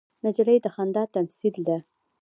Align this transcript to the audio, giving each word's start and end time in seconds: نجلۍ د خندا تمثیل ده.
نجلۍ 0.25 0.57
د 0.65 0.67
خندا 0.75 1.03
تمثیل 1.15 1.55
ده. 1.67 1.77